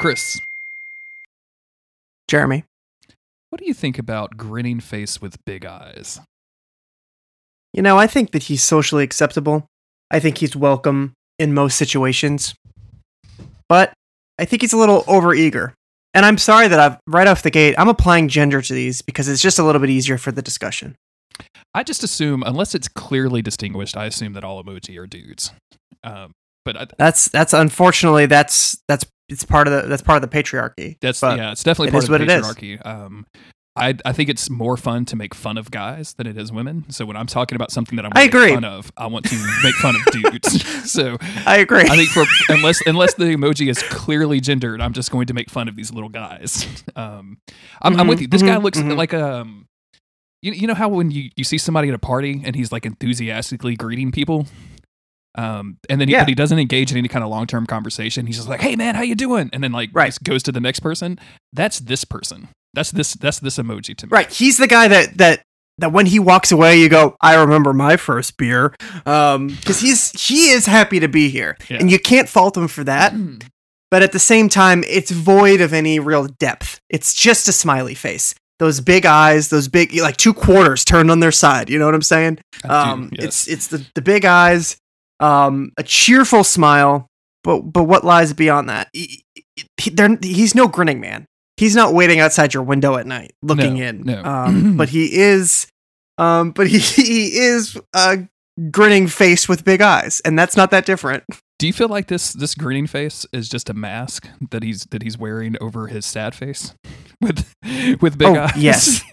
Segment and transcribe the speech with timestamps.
[0.00, 0.40] Chris,
[2.26, 2.64] Jeremy.
[3.50, 6.18] what do you think about grinning face with big eyes?
[7.72, 9.66] You know, I think that he's socially acceptable.
[10.10, 12.54] I think he's welcome in most situations.
[13.68, 13.92] But
[14.38, 15.72] I think he's a little overeager.
[16.12, 19.28] And I'm sorry that I've right off the gate, I'm applying gender to these because
[19.28, 20.96] it's just a little bit easier for the discussion.
[21.72, 25.52] I just assume, unless it's clearly distinguished, I assume that all emoji are dudes.
[26.02, 26.32] Um,
[26.64, 30.36] but I, That's that's unfortunately that's that's it's part of the that's part of the
[30.36, 30.96] patriarchy.
[31.00, 32.46] that's But yeah, it's definitely it part of the what it is.
[32.46, 32.84] patriarchy.
[32.86, 33.26] Um,
[33.80, 36.84] I I think it's more fun to make fun of guys than it is women.
[36.90, 38.52] So when I'm talking about something that I'm I make agree.
[38.54, 40.64] fun of, I want to make fun of dudes.
[40.90, 41.82] so I agree.
[41.82, 45.50] I think for unless unless the emoji is clearly gendered, I'm just going to make
[45.50, 46.66] fun of these little guys.
[46.96, 47.38] Um,
[47.82, 48.26] I'm, I'm Mhm, with you.
[48.28, 48.96] This guy mhm, looks mhm.
[48.96, 49.66] like um,
[50.42, 52.84] you you know how when you you see somebody at a party and he's like
[52.86, 54.46] enthusiastically greeting people.
[55.36, 56.22] Um, and then he, Yeah.
[56.22, 58.26] but he doesn't engage in any kind of long term conversation.
[58.26, 60.16] He's just like, "Hey, man, how you doing?" And then like Right.
[60.24, 61.18] goes to the next person.
[61.52, 62.48] That's this person.
[62.74, 63.14] That's this.
[63.14, 64.10] That's this emoji to me.
[64.10, 64.30] Right.
[64.32, 65.42] He's the guy that that
[65.78, 68.74] that when he walks away, you go, I remember my first beer,
[69.06, 71.78] Um because he's he is happy to be here, Yeah.
[71.80, 73.14] and you can't fault him for that.
[73.90, 76.78] But at the same time, it's void of any real depth.
[76.88, 78.34] It's just a smiley face.
[78.60, 81.70] Those big eyes, those big like two quarters turned on their side.
[81.70, 82.38] You know what I'm saying?
[82.62, 83.24] Do, Um, yes.
[83.24, 84.76] It's it's the the big eyes,
[85.18, 87.08] um, a cheerful smile,
[87.42, 88.88] but but what lies beyond that?
[88.92, 89.24] He,
[89.78, 91.24] he, he's no grinning man.
[91.60, 94.02] He's not waiting outside your window at night looking No, in.
[94.02, 94.24] no.
[94.24, 95.66] Um, but he is,
[96.18, 98.26] um, but he, he is a
[98.70, 101.24] grinning face with big eyes, and that's not that different.
[101.58, 105.02] Do you feel like this this grinning face is just a mask that he's that
[105.02, 106.72] he's wearing over his sad face
[107.20, 107.46] with
[108.00, 108.56] with big Oh, eyes?
[108.56, 109.02] yes.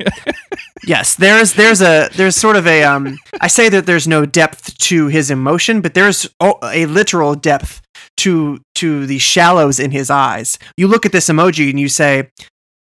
[0.86, 4.78] Yes, there's there's a there's sort of a um I say that there's no depth
[4.78, 7.81] to his emotion, but there's a literal depth
[8.18, 10.58] to to the shallows in his eyes.
[10.78, 12.32] You look at this emoji and you say,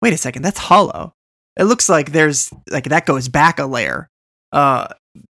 [0.03, 1.15] "Wait a second, that's hollow."
[1.57, 4.09] It looks like there's like that goes back a layer.
[4.53, 4.89] Uh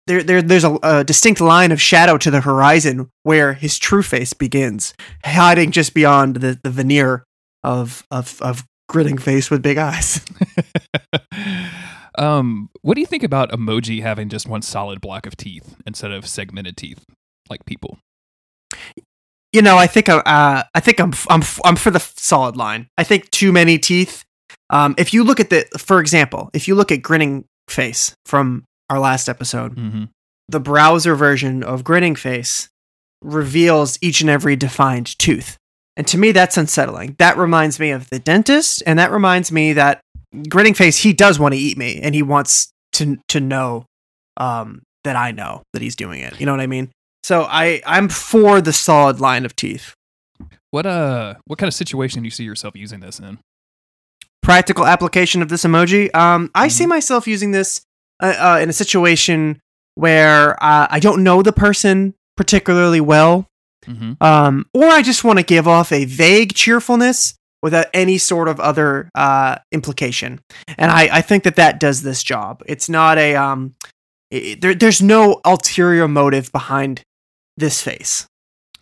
[0.08, 4.04] there, there there's a, a distinct line of shadow to the horizon where his true
[4.04, 4.94] face begins,
[5.26, 7.26] hiding just beyond the, the veneer
[7.64, 10.24] of of of grinning face with big eyes.
[12.18, 16.12] um, what do you think about emoji having just one solid block of teeth instead
[16.12, 17.04] of segmented teeth
[17.50, 17.98] like people?
[19.54, 22.88] You know, I think I, uh, I think I'm I'm I'm for the solid line.
[22.98, 24.24] I think too many teeth.
[24.70, 28.66] Um, if you look at the, for example, if you look at grinning face from
[28.90, 30.06] our last episode, Mm-hmm.
[30.50, 32.68] the browser version of grinning face
[33.22, 35.58] reveals each and every defined tooth,
[35.96, 37.16] and to me that's unsettling.
[37.20, 40.02] That reminds me of the dentist, and that reminds me that
[40.50, 43.86] grinning face he does want to eat me, and he wants to to know
[44.38, 46.40] um, that I know that he's doing it.
[46.40, 46.92] You know what I mean?
[47.24, 49.94] So I I'm for the solid line of teeth.
[50.72, 53.40] What uh, what kind of situation do you see yourself using this in?
[54.42, 56.14] practical application of this emoji.
[56.14, 56.90] Um, I see Mhm.
[56.90, 57.80] myself using this
[58.22, 59.62] uh, uh, in a situation
[59.96, 63.48] where uh, I don't know the person particularly well,
[63.88, 64.22] Mm-hmm.
[64.22, 68.60] um, or I just want to give off a vague cheerfulness without any sort of
[68.60, 70.42] other uh, implication.
[70.78, 72.64] And I, I think that that does this job.
[72.66, 73.76] It's not a um,
[74.30, 77.02] it, there, there's no ulterior motive behind
[77.58, 78.26] this face.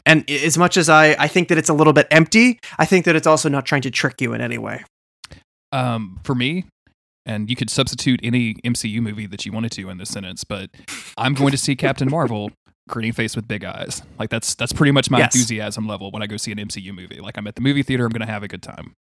[0.05, 3.05] And as much as I, I think that it's a little bit empty, I think
[3.05, 4.83] that it's also not trying to trick you in any way.
[5.71, 6.65] Um, for me,
[7.25, 10.71] and you could substitute any MCU movie that you wanted to in this sentence, but
[11.17, 12.51] I'm going to see Captain Marvel
[12.89, 14.01] grinning face with big eyes.
[14.17, 15.35] Like that's that's pretty much my Yes.
[15.35, 17.19] enthusiasm level when I go see an MCU movie.
[17.21, 18.93] Like I'm at the movie theater, I'm going to have a good time.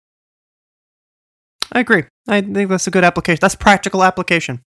[1.72, 2.04] I agree.
[2.28, 3.38] I think that's a good application.
[3.40, 4.60] That's practical application.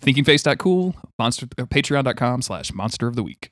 [0.00, 3.50] Thinkingface.cool, monster, uh, patreon.com slash monster of the week.